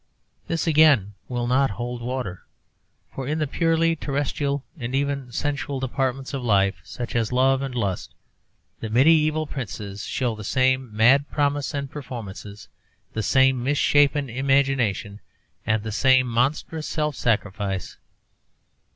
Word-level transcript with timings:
This, 0.47 0.65
again, 0.65 1.13
will 1.29 1.45
not 1.45 1.69
hold 1.69 2.01
water; 2.01 2.41
for 3.13 3.27
in 3.27 3.37
the 3.37 3.45
purely 3.45 3.95
terrestrial 3.95 4.65
and 4.79 4.95
even 4.95 5.31
sensual 5.31 5.79
departments 5.79 6.33
of 6.33 6.43
life, 6.43 6.77
such 6.83 7.15
as 7.15 7.31
love 7.31 7.61
and 7.61 7.75
lust, 7.75 8.15
the 8.79 8.89
medieval 8.89 9.45
princes 9.45 10.03
show 10.03 10.33
the 10.35 10.43
same 10.43 10.89
mad 10.91 11.29
promises 11.29 11.75
and 11.75 11.91
performances, 11.91 12.67
the 13.13 13.21
same 13.21 13.63
misshapen 13.63 14.27
imagination 14.27 15.19
and 15.67 15.83
the 15.83 15.91
same 15.91 16.25
monstrous 16.25 16.87
self 16.87 17.15
sacrifice. 17.15 17.97